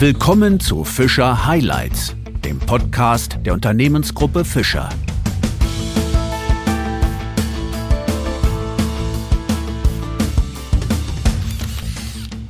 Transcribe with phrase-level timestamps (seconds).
[0.00, 4.88] Willkommen zu Fischer Highlights, dem Podcast der Unternehmensgruppe Fischer.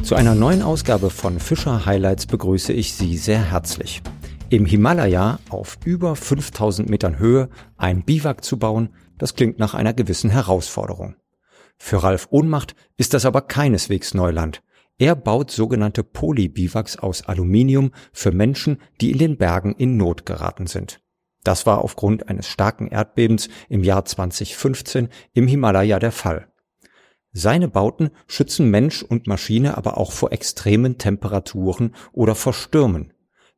[0.05, 4.01] Zu einer neuen Ausgabe von Fischer Highlights begrüße ich Sie sehr herzlich.
[4.49, 9.93] Im Himalaya auf über 5000 Metern Höhe ein Biwak zu bauen, das klingt nach einer
[9.93, 11.17] gewissen Herausforderung.
[11.79, 14.63] Für Ralf Ohnmacht ist das aber keineswegs Neuland.
[15.01, 20.67] Er baut sogenannte Polybiwaks aus Aluminium für Menschen, die in den Bergen in Not geraten
[20.67, 21.01] sind.
[21.43, 26.49] Das war aufgrund eines starken Erdbebens im Jahr 2015 im Himalaya der Fall.
[27.33, 33.15] Seine Bauten schützen Mensch und Maschine aber auch vor extremen Temperaturen oder vor Stürmen.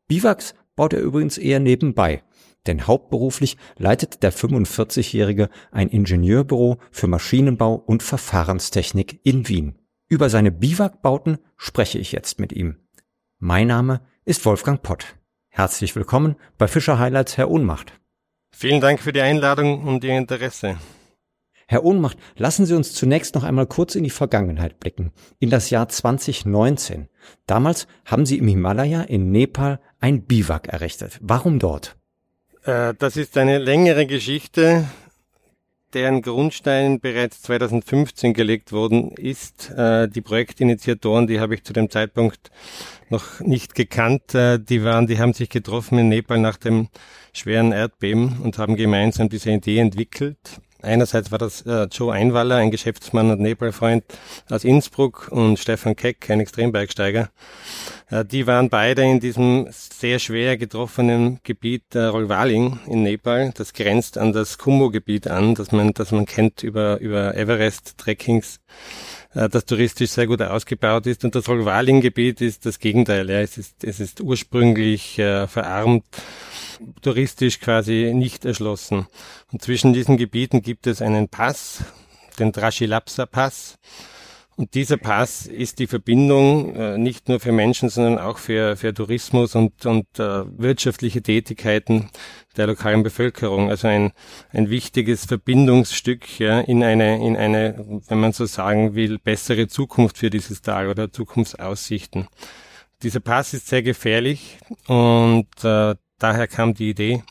[0.07, 2.23] Biwaks baut er übrigens eher nebenbei,
[2.69, 9.82] denn hauptberuflich leitet der 45-Jährige ein Ingenieurbüro für Maschinenbau und Verfahrenstechnik in Wien.
[10.13, 12.77] Über seine Biwakbauten spreche ich jetzt mit ihm.
[13.39, 15.17] Mein Name ist Wolfgang Pott.
[15.49, 17.99] Herzlich willkommen bei Fischer Highlights, Herr Ohnmacht.
[18.55, 20.77] Vielen Dank für die Einladung und Ihr Interesse.
[21.67, 25.71] Herr Ohnmacht, lassen Sie uns zunächst noch einmal kurz in die Vergangenheit blicken, in das
[25.71, 27.09] Jahr 2019.
[27.47, 31.19] Damals haben Sie im Himalaya in Nepal ein Biwak errichtet.
[31.23, 31.97] Warum dort?
[32.65, 34.85] Äh, das ist eine längere Geschichte
[35.95, 39.71] deren Grundstein bereits 2015 gelegt worden ist.
[39.71, 42.51] Äh, die Projektinitiatoren, die habe ich zu dem Zeitpunkt
[43.09, 44.35] noch nicht gekannt.
[44.35, 46.89] Äh, die waren, die haben sich getroffen in Nepal nach dem
[47.33, 50.61] schweren Erdbeben und haben gemeinsam diese Idee entwickelt.
[50.83, 54.05] Einerseits war das äh, Joe Einwaller, ein Geschäftsmann und Nepal-Freund
[54.51, 57.31] aus Innsbruck und Stefan Keck, ein Extrembergsteiger.
[58.11, 63.53] Äh, die waren beide in diesem sehr schwer getroffenen Gebiet äh, Rolwaling in Nepal.
[63.57, 68.61] Das grenzt an das Kumo-Gebiet an, das man, das man kennt über, über Everest-Trekkings
[69.35, 71.25] äh, das touristisch sehr gut ausgebaut ist.
[71.25, 73.31] Und das Rolwaling-Gebiet ist das Gegenteil.
[73.31, 73.41] Ja.
[73.41, 76.05] Es, ist, es ist ursprünglich äh, verarmt
[77.01, 79.07] touristisch quasi nicht erschlossen.
[79.53, 81.85] Und zwischen diesen Gebieten gibt es einen Pass,
[82.39, 83.79] den Drashilapsa Pass.
[84.57, 88.93] Und dieser Pass ist die Verbindung äh, nicht nur für Menschen, sondern auch für, für
[88.93, 92.11] Tourismus und, und äh, wirtschaftliche Tätigkeiten
[92.57, 93.71] der lokalen Bevölkerung.
[93.71, 94.13] Also ein,
[94.51, 100.19] ein wichtiges Verbindungsstück ja, in eine, in eine, wenn man so sagen will, bessere Zukunft
[100.19, 102.29] für dieses Tal oder Zukunftsaussichten.
[103.03, 107.23] Dieser Pass ist sehr gefährlich und äh, daher kam die Idee,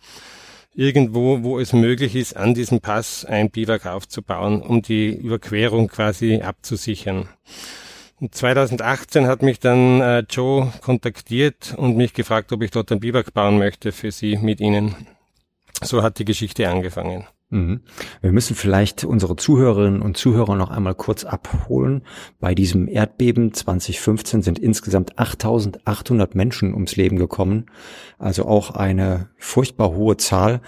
[0.73, 6.41] irgendwo, wo es möglich ist, an diesem Pass ein Biwak aufzubauen, um die Überquerung quasi
[6.41, 7.27] abzusichern.
[8.29, 13.33] 2018 hat mich dann äh, Joe kontaktiert und mich gefragt, ob ich dort ein Biwak
[13.33, 14.95] bauen möchte für sie mit ihnen.
[15.81, 17.25] So hat die Geschichte angefangen.
[17.51, 17.81] Mhm.
[18.21, 22.03] Wir müssen vielleicht unsere Zuhörerinnen und Zuhörer noch einmal kurz abholen.
[22.39, 27.65] Bei diesem Erdbeben 2015 sind insgesamt 8800 Menschen ums Leben gekommen.
[28.17, 30.61] Also auch eine furchtbar hohe Zahl.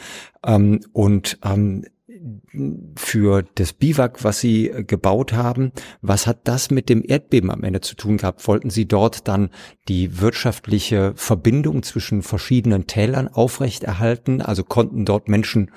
[0.46, 1.86] Ähm, und ähm,
[2.96, 5.72] für das Biwak, was Sie äh, gebaut haben.
[6.02, 8.48] Was hat das mit dem Erdbeben am Ende zu tun gehabt?
[8.48, 9.50] Wollten Sie dort dann
[9.88, 14.42] die wirtschaftliche Verbindung zwischen verschiedenen Tälern aufrechterhalten?
[14.42, 15.72] Also konnten dort Menschen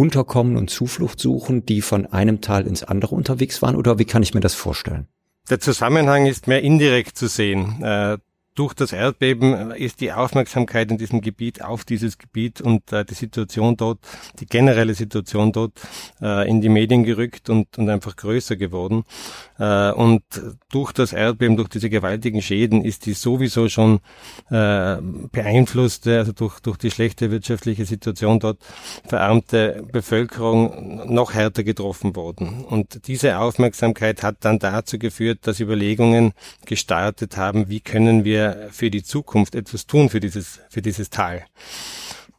[0.00, 3.76] unterkommen und Zuflucht suchen, die von einem Tal ins andere unterwegs waren?
[3.76, 5.06] Oder wie kann ich mir das vorstellen?
[5.50, 7.84] Der Zusammenhang ist mehr indirekt zu sehen.
[8.60, 13.06] Äh, durch das Erdbeben ist die Aufmerksamkeit in diesem Gebiet auf dieses Gebiet und äh,
[13.06, 14.00] die Situation dort,
[14.38, 15.72] die generelle Situation dort
[16.20, 19.04] äh, in die Medien gerückt und, und einfach größer geworden.
[19.58, 20.22] Äh, und
[20.70, 24.00] durch das Erdbeben, durch diese gewaltigen Schäden ist die sowieso schon
[24.50, 24.96] äh,
[25.32, 28.58] beeinflusste, also durch, durch die schlechte wirtschaftliche Situation dort
[29.06, 32.64] verarmte Bevölkerung noch härter getroffen worden.
[32.64, 36.32] Und diese Aufmerksamkeit hat dann dazu geführt, dass Überlegungen
[36.66, 41.44] gestartet haben, wie können wir für die Zukunft etwas tun für dieses, für dieses Tal.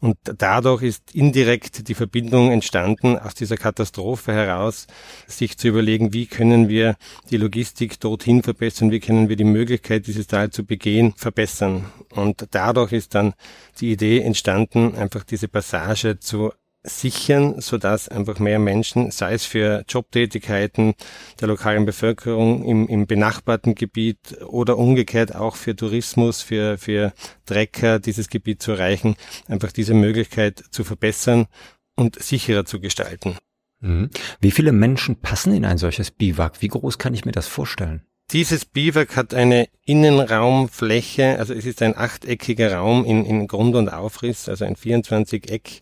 [0.01, 4.87] Und dadurch ist indirekt die Verbindung entstanden, aus dieser Katastrophe heraus,
[5.27, 6.95] sich zu überlegen, wie können wir
[7.29, 11.85] die Logistik dorthin verbessern, wie können wir die Möglichkeit, dieses Tal zu begehen, verbessern.
[12.15, 13.35] Und dadurch ist dann
[13.79, 16.51] die Idee entstanden, einfach diese Passage zu
[16.83, 20.95] sichern, so dass einfach mehr Menschen, sei es für Jobtätigkeiten
[21.39, 27.13] der lokalen Bevölkerung im, im benachbarten Gebiet oder umgekehrt auch für Tourismus, für, für
[27.45, 29.15] Trecker dieses Gebiet zu erreichen,
[29.47, 31.47] einfach diese Möglichkeit zu verbessern
[31.95, 33.37] und sicherer zu gestalten.
[33.81, 34.09] Mhm.
[34.39, 36.61] Wie viele Menschen passen in ein solches Biwak?
[36.61, 38.03] Wie groß kann ich mir das vorstellen?
[38.33, 43.89] Dieses Biwak hat eine Innenraumfläche, also es ist ein achteckiger Raum in, in Grund- und
[43.89, 45.81] Aufriss, also ein 24 Eck,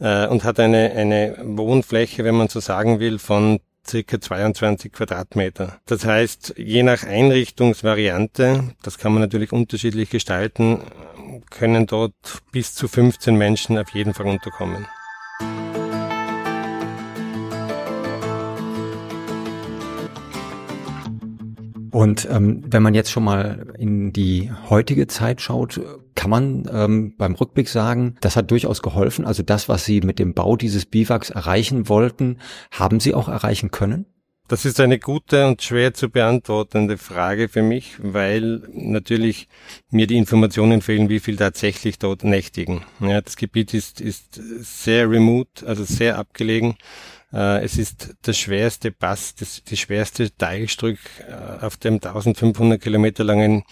[0.00, 5.78] äh, und hat eine, eine Wohnfläche, wenn man so sagen will, von circa 22 Quadratmeter.
[5.84, 10.80] Das heißt, je nach Einrichtungsvariante, das kann man natürlich unterschiedlich gestalten,
[11.50, 12.14] können dort
[12.50, 14.86] bis zu 15 Menschen auf jeden Fall unterkommen.
[21.94, 25.80] Und ähm, wenn man jetzt schon mal in die heutige Zeit schaut,
[26.16, 29.24] kann man ähm, beim Rückblick sagen, das hat durchaus geholfen.
[29.24, 32.38] Also das, was Sie mit dem Bau dieses Biwaks erreichen wollten,
[32.72, 34.06] haben Sie auch erreichen können?
[34.46, 39.48] Das ist eine gute und schwer zu beantwortende Frage für mich, weil natürlich
[39.90, 42.84] mir die Informationen fehlen, wie viel tatsächlich dort nächtigen.
[43.00, 46.76] Ja, das Gebiet ist, ist sehr remote, also sehr abgelegen.
[47.32, 53.24] Äh, es ist das schwerste Pass, das, die schwerste Teilstück äh, auf dem 1500 Kilometer
[53.24, 53.64] langen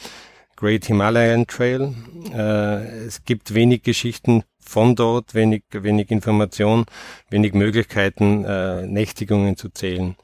[0.57, 1.95] Great Himalayan Trail.
[2.33, 6.87] Äh, es gibt wenig Geschichten von dort, wenig, wenig Information,
[7.29, 10.15] wenig Möglichkeiten, Nächtigungen zu zählen.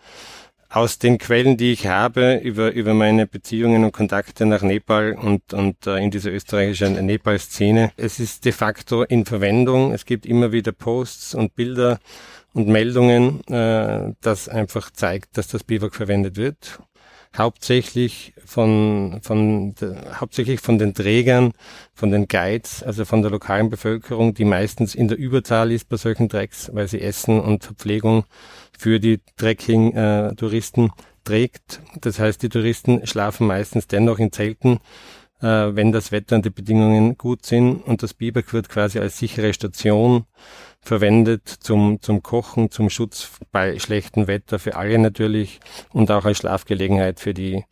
[0.70, 5.54] Aus den Quellen, die ich habe über, über meine Beziehungen und Kontakte nach Nepal und,
[5.54, 9.92] und in dieser österreichischen Nepal-Szene, es ist de facto in Verwendung.
[9.92, 11.98] Es gibt immer wieder Posts und Bilder
[12.52, 16.80] und Meldungen, äh, das einfach zeigt, dass das Biwak verwendet wird.
[17.36, 19.74] Hauptsächlich von, von,
[20.14, 21.52] hauptsächlich von den Trägern,
[21.94, 25.96] von den Guides, also von der lokalen Bevölkerung, die meistens in der Überzahl ist bei
[25.96, 28.24] solchen Drecks, weil sie Essen und Verpflegung
[28.78, 31.82] für die Trekking-Touristen äh, trägt.
[32.00, 34.78] Das heißt, die Touristen schlafen meistens dennoch in Zelten,
[35.40, 37.82] äh, wenn das Wetter und die Bedingungen gut sind.
[37.82, 40.24] Und das Biwak wird quasi als sichere Station
[40.80, 45.60] verwendet zum, zum Kochen, zum Schutz bei schlechtem Wetter für alle natürlich
[45.92, 47.64] und auch als Schlafgelegenheit für die,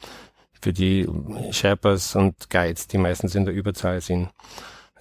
[0.61, 1.09] für die
[1.51, 4.31] Sherpas und Guides, die meistens in der Überzahl sind.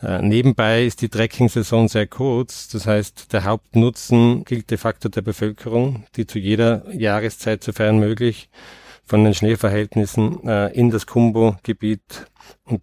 [0.01, 5.21] Äh, nebenbei ist die Trekking-Saison sehr kurz, das heißt, der Hauptnutzen gilt de facto der
[5.21, 8.49] Bevölkerung, die zu jeder Jahreszeit, sofern möglich,
[9.05, 12.27] von den Schneeverhältnissen äh, in das Kumbo-Gebiet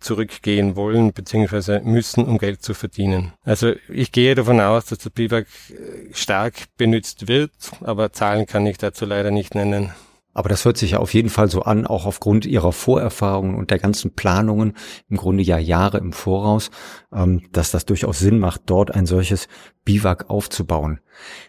[0.01, 1.81] zurückgehen wollen bzw.
[1.81, 3.33] müssen, um Geld zu verdienen.
[3.45, 8.67] Also ich gehe davon aus, dass das Biwak äh, stark benutzt wird, aber Zahlen kann
[8.67, 9.93] ich dazu leider nicht nennen.
[10.35, 13.71] Aber das hört sich ja auf jeden Fall so an, auch aufgrund Ihrer Vorerfahrungen und
[13.71, 14.75] der ganzen Planungen,
[15.09, 16.71] im Grunde ja Jahre im Voraus,
[17.13, 19.49] ähm, dass das durchaus Sinn macht, dort ein solches
[19.85, 21.01] Biwak aufzubauen.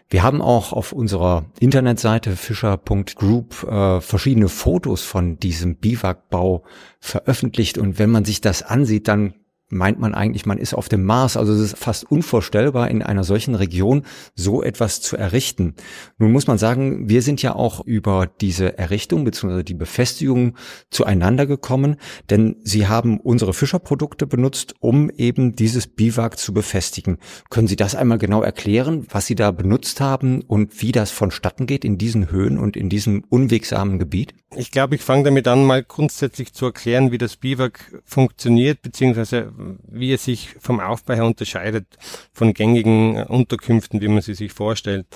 [0.08, 6.64] Wir haben auch auf unserer Internetseite fischer.group äh, verschiedene Fotos von diesem Biwakbau
[7.00, 9.34] veröffentlicht und wenn man sich das ansieht, dann
[9.74, 11.36] meint man eigentlich, man ist auf dem Mars.
[11.36, 14.04] Also es ist fast unvorstellbar, in einer solchen Region
[14.34, 15.74] so etwas zu errichten.
[16.18, 19.62] Nun muss man sagen, wir sind ja auch über diese Errichtung bzw.
[19.62, 20.56] die Befestigung
[20.90, 21.96] zueinander gekommen,
[22.30, 27.18] denn sie haben unsere Fischerprodukte benutzt, um eben dieses Biwak zu befestigen.
[27.50, 31.66] Können Sie das einmal genau erklären, was Sie da benutzt haben und wie das vonstatten
[31.66, 34.34] geht in diesen Höhen und in diesem unwegsamen Gebiet?
[34.56, 39.52] Ich glaube, ich fange damit an, mal grundsätzlich zu erklären, wie das Biwak funktioniert, beziehungsweise
[39.88, 41.86] wie es sich vom Aufbau her unterscheidet
[42.32, 45.06] von gängigen Unterkünften, wie man sie sich vorstellt.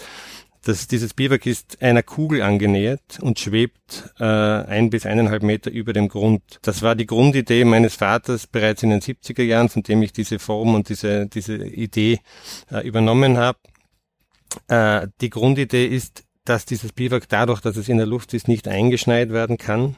[0.63, 5.93] Das, dieses Biwak ist einer Kugel angenähert und schwebt äh, ein bis eineinhalb Meter über
[5.93, 6.43] dem Grund.
[6.63, 10.39] Das war die Grundidee meines Vaters bereits in den 70er Jahren, von dem ich diese
[10.39, 12.21] Form und diese, diese Idee
[12.71, 13.59] äh, übernommen habe.
[14.67, 18.69] Äh, die Grundidee ist, dass dieses Biwak dadurch, dass es in der Luft ist, nicht
[18.69, 19.97] eingeschneit werden kann,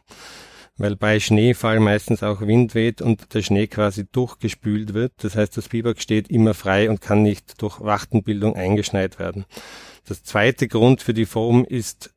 [0.77, 5.13] weil bei Schneefall meistens auch Wind weht und der Schnee quasi durchgespült wird.
[5.19, 9.45] Das heißt, das Biwak steht immer frei und kann nicht durch Wachtenbildung eingeschneit werden.
[10.07, 12.15] Das zweite Grund für die Form ist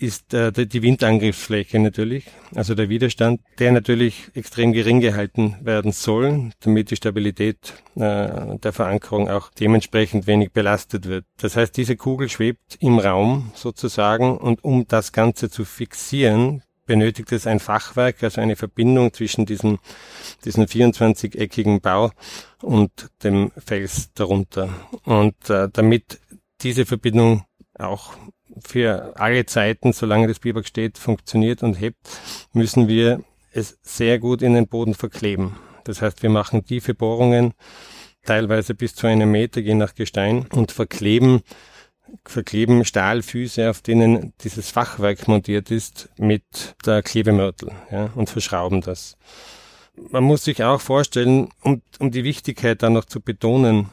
[0.00, 6.50] ist äh, die Windangriffsfläche natürlich, also der Widerstand, der natürlich extrem gering gehalten werden soll,
[6.60, 11.24] damit die Stabilität äh, der Verankerung auch dementsprechend wenig belastet wird.
[11.38, 17.30] Das heißt, diese Kugel schwebt im Raum sozusagen und um das Ganze zu fixieren, benötigt
[17.32, 19.78] es ein Fachwerk, also eine Verbindung zwischen diesem,
[20.44, 22.10] diesem 24-eckigen Bau
[22.62, 22.90] und
[23.22, 24.70] dem Fels darunter.
[25.04, 26.18] Und äh, damit
[26.62, 27.44] diese Verbindung
[27.78, 28.14] auch
[28.66, 31.98] für alle Zeiten, solange das Biwak steht, funktioniert und hebt,
[32.52, 35.56] müssen wir es sehr gut in den Boden verkleben.
[35.84, 37.52] Das heißt, wir machen tiefe Bohrungen,
[38.24, 41.42] teilweise bis zu einem Meter, je nach Gestein, und verkleben,
[42.24, 46.44] verkleben Stahlfüße, auf denen dieses Fachwerk montiert ist, mit
[46.84, 49.16] der Klebemörtel, ja, und verschrauben das.
[50.10, 53.90] Man muss sich auch vorstellen, um, um die Wichtigkeit da noch zu betonen,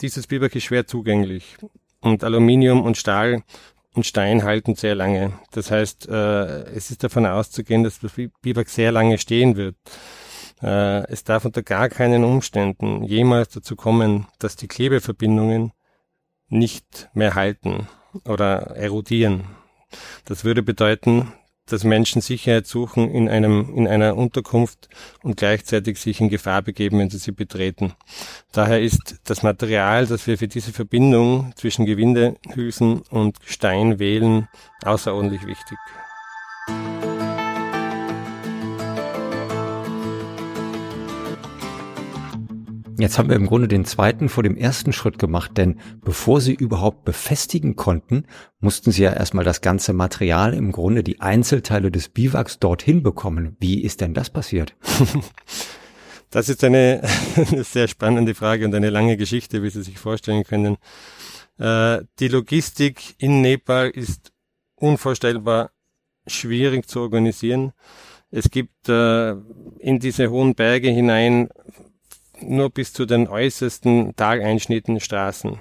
[0.00, 1.56] dieses Biwak ist schwer zugänglich.
[2.00, 3.42] Und Aluminium und Stahl
[3.94, 5.32] und Stein halten sehr lange.
[5.50, 9.76] Das heißt, äh, es ist davon auszugehen, dass das Biwak sehr lange stehen wird.
[10.62, 15.72] Äh, es darf unter gar keinen Umständen jemals dazu kommen, dass die Klebeverbindungen
[16.50, 17.88] nicht mehr halten
[18.24, 19.44] oder erodieren.
[20.24, 21.32] Das würde bedeuten,
[21.66, 24.88] dass Menschen Sicherheit suchen in einem, in einer Unterkunft
[25.22, 27.94] und gleichzeitig sich in Gefahr begeben, wenn sie sie betreten.
[28.52, 34.48] Daher ist das Material, das wir für diese Verbindung zwischen Gewindehülsen und Stein wählen,
[34.84, 35.78] außerordentlich wichtig.
[43.00, 46.52] Jetzt haben wir im Grunde den zweiten vor dem ersten Schritt gemacht, denn bevor Sie
[46.52, 48.26] überhaupt befestigen konnten,
[48.58, 53.56] mussten Sie ja erstmal das ganze Material, im Grunde die Einzelteile des Biwaks dorthin bekommen.
[53.58, 54.76] Wie ist denn das passiert?
[56.32, 57.02] Das ist eine,
[57.64, 60.76] sehr spannende Frage und eine lange Geschichte, wie Sie sich vorstellen können.
[61.58, 64.32] Äh, die Logistik in Nepal ist
[64.76, 65.72] unvorstellbar
[66.28, 67.72] schwierig zu organisieren.
[68.30, 69.32] Es gibt äh,
[69.78, 71.48] in diese hohen Berge hinein
[72.42, 75.58] nur bis zu den äußersten Taleinschnitten Straßen.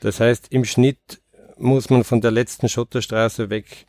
[0.00, 1.20] Das heißt, im Schnitt
[1.56, 3.86] muss man von der letzten Schotterstraße weg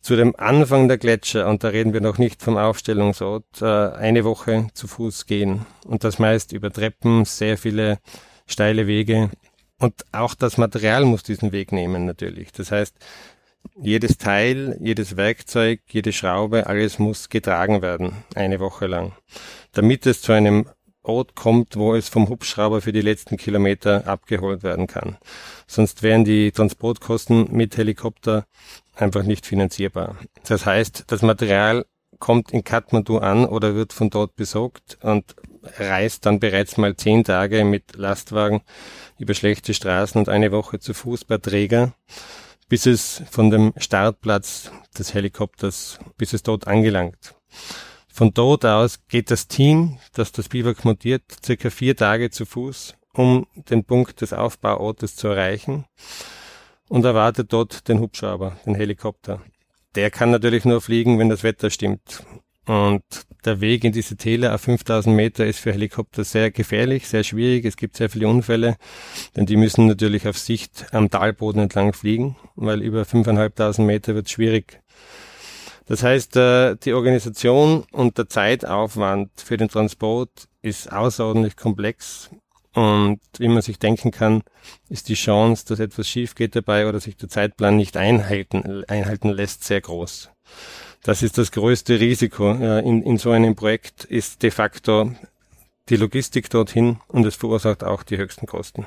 [0.00, 4.24] zu dem Anfang der Gletscher, und da reden wir noch nicht vom Aufstellungsort, äh, eine
[4.24, 5.66] Woche zu Fuß gehen.
[5.84, 7.98] Und das meist über Treppen, sehr viele
[8.46, 9.30] steile Wege.
[9.78, 12.52] Und auch das Material muss diesen Weg nehmen natürlich.
[12.52, 12.96] Das heißt,
[13.80, 19.12] jedes Teil, jedes Werkzeug, jede Schraube, alles muss getragen werden, eine Woche lang,
[19.72, 20.68] damit es zu einem
[21.08, 25.16] Ort kommt, wo es vom Hubschrauber für die letzten Kilometer abgeholt werden kann.
[25.66, 28.46] Sonst wären die Transportkosten mit Helikopter
[28.94, 30.16] einfach nicht finanzierbar.
[30.44, 31.86] Das heißt, das Material
[32.18, 35.36] kommt in Kathmandu an oder wird von dort besorgt und
[35.78, 38.62] reist dann bereits mal zehn Tage mit Lastwagen
[39.18, 41.94] über schlechte Straßen und eine Woche zu Fuß per Träger,
[42.68, 47.34] bis es von dem Startplatz des Helikopters, bis es dort angelangt.
[48.18, 52.96] Von dort aus geht das Team, das das Biwak montiert, circa vier Tage zu Fuß,
[53.14, 55.84] um den Punkt des Aufbauortes zu erreichen
[56.88, 59.40] und erwartet dort den Hubschrauber, den Helikopter.
[59.94, 62.24] Der kann natürlich nur fliegen, wenn das Wetter stimmt.
[62.66, 63.04] Und
[63.44, 67.66] der Weg in diese Täler auf 5000 Meter ist für Helikopter sehr gefährlich, sehr schwierig.
[67.66, 68.78] Es gibt sehr viele Unfälle,
[69.36, 74.28] denn die müssen natürlich auf Sicht am Talboden entlang fliegen, weil über 5.500 Meter wird
[74.28, 74.80] schwierig,
[75.88, 82.30] das heißt, äh, die Organisation und der Zeitaufwand für den Transport ist außerordentlich komplex.
[82.74, 84.42] Und wie man sich denken kann,
[84.88, 89.30] ist die Chance, dass etwas schief geht dabei oder sich der Zeitplan nicht einhalten, einhalten
[89.30, 90.30] lässt, sehr groß.
[91.02, 95.12] Das ist das größte Risiko in, in so einem Projekt, ist de facto
[95.88, 98.86] die Logistik dorthin und es verursacht auch die höchsten Kosten.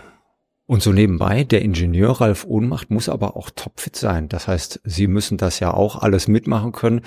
[0.71, 4.29] Und so nebenbei, der Ingenieur Ralf Ohnmacht muss aber auch topfit sein.
[4.29, 7.01] Das heißt, Sie müssen das ja auch alles mitmachen können.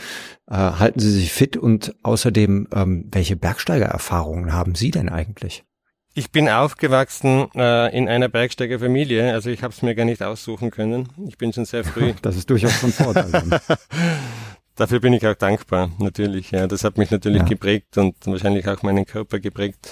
[0.47, 5.65] Äh, halten Sie sich fit und außerdem, ähm, welche Bergsteigererfahrungen haben Sie denn eigentlich?
[6.13, 10.71] Ich bin aufgewachsen äh, in einer Bergsteigerfamilie, also ich habe es mir gar nicht aussuchen
[10.71, 11.09] können.
[11.27, 12.13] Ich bin schon sehr früh.
[12.21, 13.61] das ist durchaus von Vorteil.
[14.77, 16.51] Dafür bin ich auch dankbar, natürlich.
[16.51, 17.49] Ja, das hat mich natürlich ja.
[17.49, 19.89] geprägt und wahrscheinlich auch meinen Körper geprägt.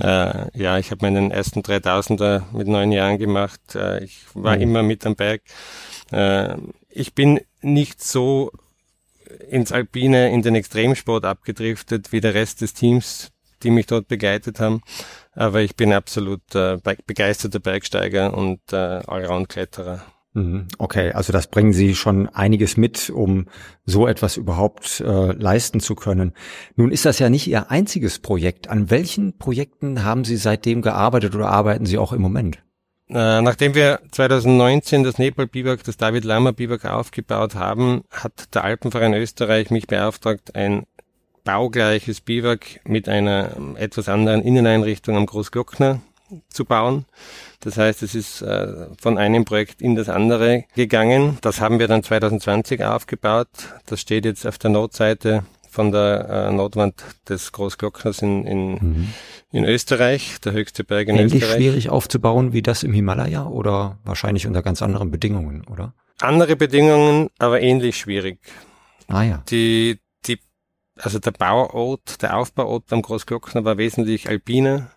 [0.00, 3.60] Äh, ja, ich habe meinen ersten 3000er mit neun Jahren gemacht.
[3.76, 4.62] Äh, ich war mhm.
[4.62, 5.42] immer mit am Berg.
[6.10, 6.56] Äh,
[6.90, 8.50] ich bin nicht so
[9.48, 13.30] ins Alpine, in den Extremsport abgedriftet wie der Rest des Teams,
[13.62, 14.80] die mich dort begleitet haben.
[15.32, 20.04] Aber ich bin absolut äh, begeisterter Bergsteiger und äh, Allround-Kletterer.
[20.36, 20.66] Mhm.
[20.76, 23.46] Okay, also das bringen Sie schon einiges mit, um
[23.86, 26.34] so etwas überhaupt äh, leisten zu können.
[26.74, 28.68] Nun ist das ja nicht Ihr einziges Projekt.
[28.68, 32.58] An welchen Projekten haben Sie seitdem gearbeitet oder arbeiten Sie auch im Moment?
[33.08, 38.64] Äh, nachdem wir 2019 das Nepal Biwak, das David Lama Biwak aufgebaut haben, hat der
[38.64, 40.84] Alpenverein Österreich mich beauftragt, ein
[41.44, 46.02] baugleiches Biwak mit einer ähm, etwas anderen Inneneinrichtung am Großglockner
[46.48, 47.06] zu bauen.
[47.60, 51.38] Das heißt, es ist äh, von einem Projekt in das andere gegangen.
[51.40, 53.48] Das haben wir dann 2020 aufgebaut.
[53.86, 55.44] Das steht jetzt auf der Nordseite
[55.76, 59.08] von der äh, Nordwand des Großglockners in, in, mhm.
[59.52, 61.56] in Österreich, der höchste Berg in Ähnlich Österreich.
[61.56, 65.92] schwierig aufzubauen wie das im Himalaya oder wahrscheinlich unter ganz anderen Bedingungen, oder?
[66.20, 68.38] Andere Bedingungen, aber ähnlich schwierig.
[69.08, 69.42] Ah ja.
[69.50, 70.38] Die, die,
[70.98, 74.90] also der Bauort, der Aufbauort am Großglockner war wesentlich alpiner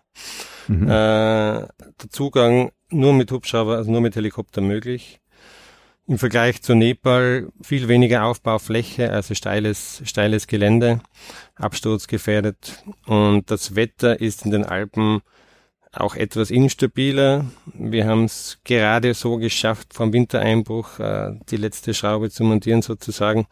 [0.68, 0.88] Mhm.
[0.88, 5.20] Äh, der Zugang nur mit Hubschrauber, also nur mit Helikopter möglich.
[6.06, 11.00] Im Vergleich zu Nepal viel weniger Aufbaufläche, also steiles, steiles Gelände,
[11.54, 12.82] absturzgefährdet.
[13.06, 15.20] Und das Wetter ist in den Alpen
[15.92, 17.44] auch etwas instabiler.
[17.74, 23.46] Wir haben es gerade so geschafft, vom Wintereinbruch äh, die letzte Schraube zu montieren sozusagen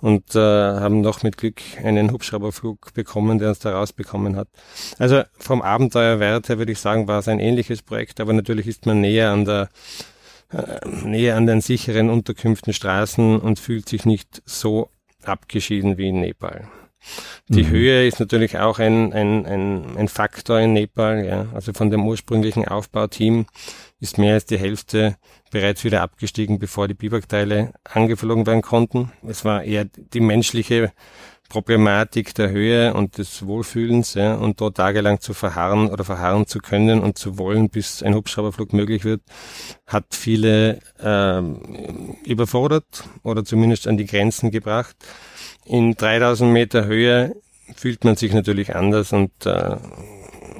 [0.00, 4.48] und äh, haben noch mit Glück einen Hubschrauberflug bekommen, der uns da rausbekommen hat.
[4.98, 8.86] Also vom Abenteuerwert her würde ich sagen, war es ein ähnliches Projekt, aber natürlich ist
[8.86, 9.68] man näher an der
[10.52, 14.90] äh, näher an den sicheren Unterkünften, Straßen und fühlt sich nicht so
[15.24, 16.68] abgeschieden wie in Nepal.
[17.48, 17.68] Die mhm.
[17.68, 21.24] Höhe ist natürlich auch ein, ein, ein, ein Faktor in Nepal.
[21.24, 21.46] Ja.
[21.54, 23.46] Also von dem ursprünglichen Aufbauteam
[24.00, 25.16] ist mehr als die Hälfte
[25.50, 29.12] bereits wieder abgestiegen, bevor die Biwakteile angeflogen werden konnten.
[29.26, 30.92] Es war eher die menschliche
[31.48, 36.58] Problematik der Höhe und des Wohlfühlens ja, und dort tagelang zu verharren oder verharren zu
[36.58, 39.22] können und zu wollen, bis ein Hubschrauberflug möglich wird,
[39.86, 44.96] hat viele ähm, überfordert oder zumindest an die Grenzen gebracht.
[45.64, 47.36] In 3000 Meter Höhe
[47.74, 49.76] fühlt man sich natürlich anders und äh,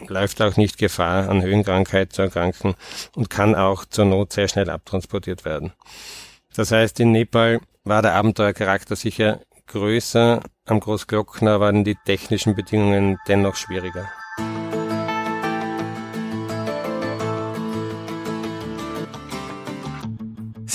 [0.09, 2.75] läuft auch nicht Gefahr, an Höhenkrankheit zu erkranken
[3.15, 5.73] und kann auch zur Not sehr schnell abtransportiert werden.
[6.55, 13.19] Das heißt, in Nepal war der Abenteuercharakter sicher größer, am Großglockner waren die technischen Bedingungen
[13.29, 14.09] dennoch schwieriger.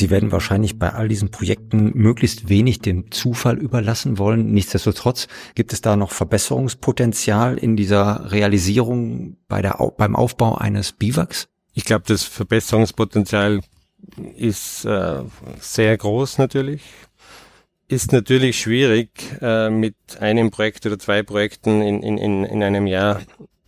[0.01, 4.51] Sie werden wahrscheinlich bei all diesen Projekten möglichst wenig dem Zufall überlassen wollen.
[4.51, 11.49] Nichtsdestotrotz gibt es da noch Verbesserungspotenzial in dieser Realisierung bei der, beim Aufbau eines Biwaks?
[11.75, 13.61] Ich glaube, das Verbesserungspotenzial
[14.35, 15.19] ist äh,
[15.59, 16.81] sehr groß natürlich.
[17.87, 23.21] Ist natürlich schwierig, äh, mit einem Projekt oder zwei Projekten in, in, in einem Jahr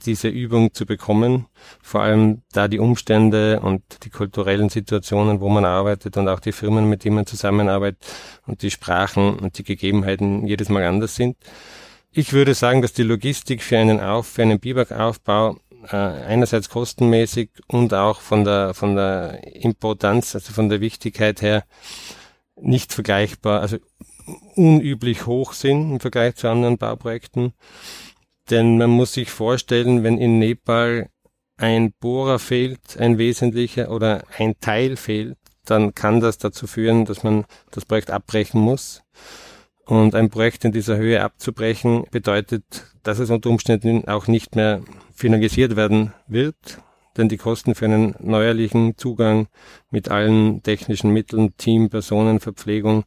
[0.05, 1.47] diese Übung zu bekommen,
[1.81, 6.51] vor allem da die Umstände und die kulturellen Situationen, wo man arbeitet und auch die
[6.51, 8.05] Firmen, mit denen man zusammenarbeitet
[8.45, 11.37] und die Sprachen und die Gegebenheiten jedes Mal anders sind.
[12.11, 15.57] Ich würde sagen, dass die Logistik für einen Auf, für einen Biwak-Aufbau
[15.91, 21.63] äh, einerseits kostenmäßig und auch von der von der Importanz, also von der Wichtigkeit her
[22.55, 23.77] nicht vergleichbar, also
[24.55, 27.53] unüblich hoch sind im Vergleich zu anderen Bauprojekten.
[28.53, 31.09] Denn man muss sich vorstellen, wenn in Nepal
[31.57, 37.23] ein Bohrer fehlt, ein wesentlicher oder ein Teil fehlt, dann kann das dazu führen, dass
[37.23, 39.01] man das Projekt abbrechen muss.
[39.87, 44.83] Und ein Projekt in dieser Höhe abzubrechen bedeutet, dass es unter Umständen auch nicht mehr
[45.15, 46.77] finalisiert werden wird,
[47.17, 49.47] denn die Kosten für einen neuerlichen Zugang
[49.89, 53.03] mit allen technischen Mitteln, Team, Personen, Verpflegung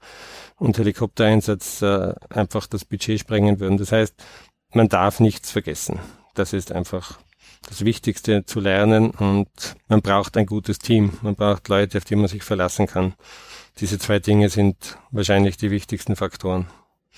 [0.56, 3.78] und Helikoptereinsatz äh, einfach das Budget sprengen würden.
[3.78, 4.16] Das heißt,
[4.76, 5.98] man darf nichts vergessen.
[6.34, 7.18] Das ist einfach
[7.68, 9.48] das Wichtigste zu lernen und
[9.88, 11.14] man braucht ein gutes Team.
[11.22, 13.14] Man braucht Leute, auf die man sich verlassen kann.
[13.80, 16.66] Diese zwei Dinge sind wahrscheinlich die wichtigsten Faktoren.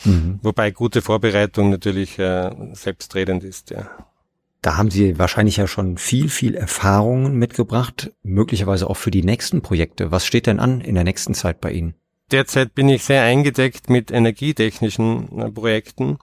[0.05, 0.39] Mhm.
[0.43, 3.91] Wobei gute Vorbereitung natürlich äh, selbstredend ist, ja.
[4.63, 9.63] Da haben Sie wahrscheinlich ja schon viel, viel Erfahrungen mitgebracht, möglicherweise auch für die nächsten
[9.63, 10.11] Projekte.
[10.11, 11.95] Was steht denn an in der nächsten Zeit bei Ihnen?
[12.33, 16.19] Derzeit bin ich sehr eingedeckt mit energietechnischen äh, Projekten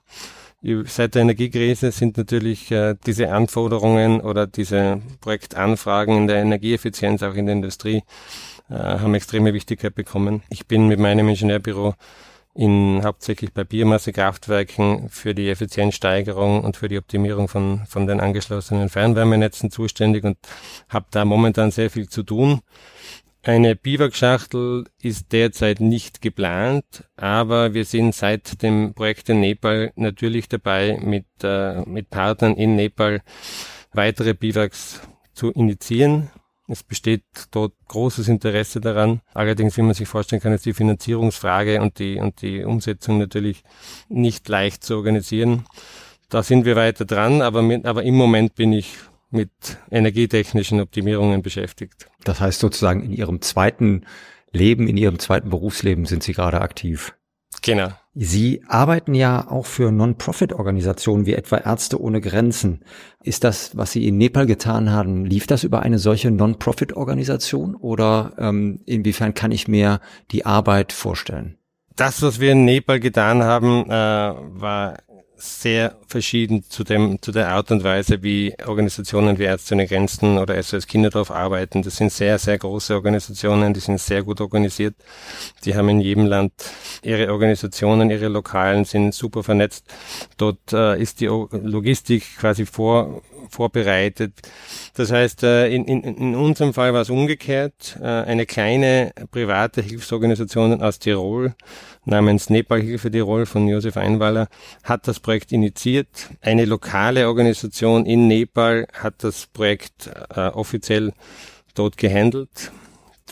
[0.84, 7.34] seit der Energiekrise sind natürlich äh, diese Anforderungen oder diese Projektanfragen in der Energieeffizienz auch
[7.34, 8.02] in der Industrie
[8.68, 10.42] äh, haben extreme Wichtigkeit bekommen.
[10.48, 11.94] Ich bin mit meinem Ingenieurbüro
[12.56, 18.88] in hauptsächlich bei Biomassekraftwerken für die Effizienzsteigerung und für die Optimierung von, von den angeschlossenen
[18.88, 20.38] Fernwärmenetzen zuständig und
[20.88, 22.60] habe da momentan sehr viel zu tun.
[23.46, 30.48] Eine Biwakschachtel ist derzeit nicht geplant, aber wir sind seit dem Projekt in Nepal natürlich
[30.48, 33.22] dabei, mit, äh, mit Partnern in Nepal
[33.92, 35.00] weitere Biwaks
[35.32, 36.28] zu initiieren.
[36.66, 39.20] Es besteht dort großes Interesse daran.
[39.32, 43.62] Allerdings, wie man sich vorstellen kann, ist die Finanzierungsfrage und die, und die Umsetzung natürlich
[44.08, 45.66] nicht leicht zu organisieren.
[46.30, 48.96] Da sind wir weiter dran, aber, mit, aber im Moment bin ich
[49.30, 49.50] mit
[49.90, 52.08] energietechnischen Optimierungen beschäftigt.
[52.24, 54.06] Das heißt sozusagen in Ihrem zweiten
[54.52, 57.14] Leben, in Ihrem zweiten Berufsleben sind Sie gerade aktiv.
[57.62, 57.88] Genau.
[58.14, 62.84] Sie arbeiten ja auch für Non-Profit-Organisationen wie etwa Ärzte ohne Grenzen.
[63.22, 68.32] Ist das, was Sie in Nepal getan haben, lief das über eine solche Non-Profit-Organisation oder
[68.38, 71.58] ähm, inwiefern kann ich mir die Arbeit vorstellen?
[71.94, 74.98] Das, was wir in Nepal getan haben, äh, war
[75.36, 80.38] sehr verschieden zu dem, zu der Art und Weise, wie Organisationen wie Ärzte ohne Grenzen
[80.38, 81.82] oder SOS Kinderdorf arbeiten.
[81.82, 84.94] Das sind sehr, sehr große Organisationen, die sind sehr gut organisiert.
[85.64, 86.52] Die haben in jedem Land
[87.02, 89.86] ihre Organisationen, ihre Lokalen, sind super vernetzt.
[90.36, 94.32] Dort äh, ist die Logistik quasi vor, vorbereitet.
[94.94, 97.98] Das heißt, äh, in, in, in unserem Fall war es umgekehrt.
[98.00, 101.54] Äh, eine kleine private Hilfsorganisation aus Tirol
[102.04, 104.48] namens Nepal Hilfe Tirol von Josef Einwaller
[104.84, 106.30] hat das Projekt initiiert.
[106.40, 111.12] Eine lokale Organisation in Nepal hat das Projekt äh, offiziell
[111.74, 112.72] dort gehandelt.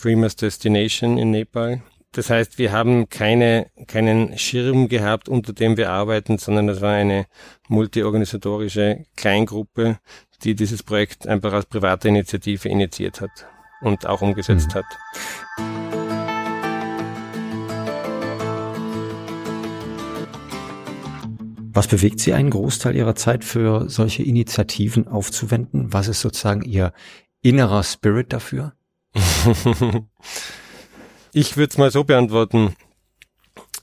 [0.00, 1.82] Dreamers Destination in Nepal.
[2.14, 6.92] Das heißt, wir haben keine, keinen Schirm gehabt, unter dem wir arbeiten, sondern das war
[6.92, 7.26] eine
[7.68, 9.98] multiorganisatorische Kleingruppe,
[10.44, 13.30] die dieses Projekt einfach als private Initiative initiiert hat.
[13.80, 14.74] und auch umgesetzt mhm.
[14.74, 14.84] hat.
[21.72, 25.92] Was bewegt Sie einen Großteil Ihrer Zeit für solche Initiativen aufzuwenden?
[25.92, 26.92] Was ist sozusagen Ihr
[27.42, 28.74] innerer Spirit dafür?
[31.34, 32.76] ich würde es mal so beantworten.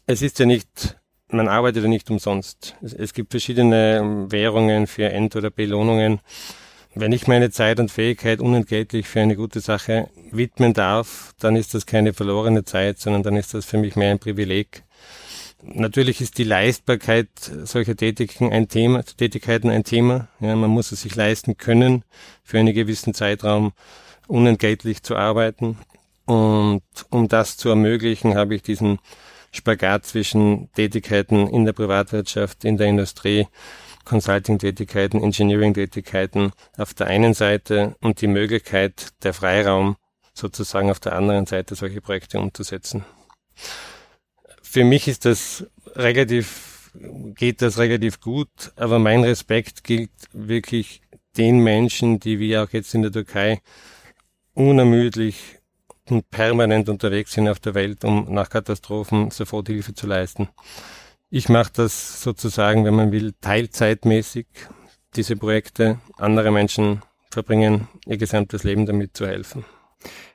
[0.07, 2.75] Es ist ja nicht, man arbeitet ja nicht umsonst.
[2.81, 6.21] Es, es gibt verschiedene Währungen für End- oder Belohnungen.
[6.95, 11.73] Wenn ich meine Zeit und Fähigkeit unentgeltlich für eine gute Sache widmen darf, dann ist
[11.73, 14.83] das keine verlorene Zeit, sondern dann ist das für mich mehr ein Privileg.
[15.61, 17.29] Natürlich ist die Leistbarkeit
[17.63, 20.29] solcher Tätigen ein Thema, Tätigkeiten ein Thema.
[20.39, 22.03] Ja, man muss es sich leisten können,
[22.43, 23.73] für einen gewissen Zeitraum
[24.27, 25.77] unentgeltlich zu arbeiten.
[26.25, 28.99] Und um das zu ermöglichen, habe ich diesen
[29.51, 33.47] Spagat zwischen Tätigkeiten in der Privatwirtschaft, in der Industrie,
[34.05, 39.97] Consulting-Tätigkeiten, Engineering-Tätigkeiten auf der einen Seite und die Möglichkeit, der Freiraum
[40.33, 43.05] sozusagen auf der anderen Seite solche Projekte umzusetzen.
[44.61, 46.91] Für mich ist das relativ,
[47.35, 51.01] geht das relativ gut, aber mein Respekt gilt wirklich
[51.37, 53.61] den Menschen, die wie auch jetzt in der Türkei
[54.53, 55.60] unermüdlich
[56.11, 60.49] und permanent unterwegs sind auf der Welt, um nach Katastrophen Soforthilfe zu leisten.
[61.29, 64.47] Ich mache das sozusagen, wenn man will, teilzeitmäßig,
[65.15, 65.99] diese Projekte.
[66.17, 69.65] Andere Menschen verbringen ihr gesamtes Leben damit zu helfen.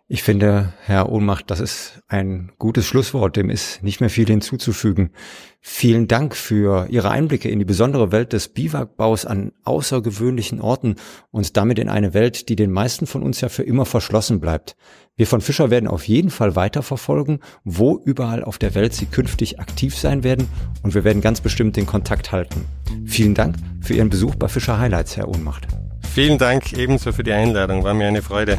[0.08, 3.34] Ich finde, Herr Ohnmacht, das ist ein gutes Schlusswort.
[3.34, 5.10] Dem ist nicht mehr viel hinzuzufügen.
[5.60, 10.94] Vielen Dank für Ihre Einblicke in die besondere Welt des Biwakbaus an außergewöhnlichen Orten
[11.32, 14.76] und damit in eine Welt, die den meisten von uns ja für immer verschlossen bleibt.
[15.16, 19.58] Wir von Fischer werden auf jeden Fall weiterverfolgen, wo überall auf der Welt Sie künftig
[19.58, 20.46] aktiv sein werden
[20.84, 22.64] und wir werden ganz bestimmt den Kontakt halten.
[23.06, 25.66] Vielen Dank für Ihren Besuch bei Fischer Highlights, Herr Ohnmacht.
[26.14, 27.82] Vielen Dank ebenso für die Einladung.
[27.82, 28.56] War mir eine Freude.